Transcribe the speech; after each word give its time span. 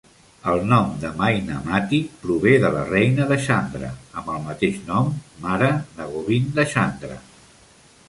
El 0.51 0.61
nom 0.69 0.87
de 1.03 1.11
Mainamati 1.19 1.99
prové 2.23 2.55
de 2.65 2.73
la 2.77 2.87
reina 2.89 3.29
de 3.33 3.39
Chandra 3.45 3.93
amb 4.23 4.35
el 4.39 4.43
mateix 4.49 4.83
nom, 4.91 5.15
mare 5.49 5.73
de 6.01 6.13
Govindachandra. 6.17 7.25